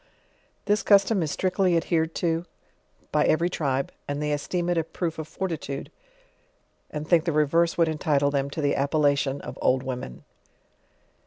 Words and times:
This 0.65 0.81
custom 0.81 1.21
is 1.21 1.29
strictly 1.29 1.77
adhered 1.77 2.15
to 2.15 2.45
by 3.11 3.23
every 3.25 3.51
tribe, 3.51 3.91
and 4.07 4.19
they 4.19 4.31
esteem 4.31 4.67
it 4.67 4.77
a 4.79 4.83
proof 4.83 5.19
of 5.19 5.27
fortitude, 5.27 5.91
and 6.89 7.07
think 7.07 7.25
the 7.25 7.31
reverse 7.31 7.75
wo^d 7.75 7.87
entitle 7.87 8.31
them 8.31 8.49
to 8.49 8.61
the 8.61 8.75
appellation 8.75 9.41
of 9.41 9.59
old 9.61 9.83
women. 9.83 10.23